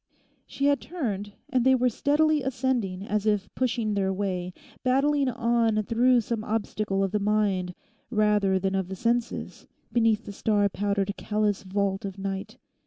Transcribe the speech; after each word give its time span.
She 0.47 0.65
had 0.65 0.81
turned 0.81 1.33
and 1.47 1.63
they 1.63 1.75
were 1.75 1.87
steadily 1.87 2.41
ascending 2.41 3.03
as 3.05 3.27
if 3.27 3.53
pushing 3.53 3.93
their 3.93 4.11
way, 4.11 4.51
battling 4.81 5.29
on 5.29 5.83
through 5.83 6.21
some 6.21 6.43
obstacle 6.43 7.03
of 7.03 7.11
the 7.11 7.19
mind 7.19 7.75
rather 8.09 8.57
than 8.57 8.73
of 8.73 8.87
the 8.87 8.95
senses 8.95 9.67
beneath 9.93 10.25
the 10.25 10.31
star 10.33 10.69
powdered 10.69 11.13
callous 11.17 11.61
vault 11.61 12.03
of 12.03 12.17
night. 12.17 12.57